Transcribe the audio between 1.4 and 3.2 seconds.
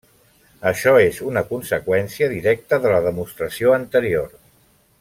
conseqüència directa de la